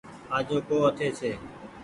[0.37, 1.31] آجو ڪو اٺي ڇي۔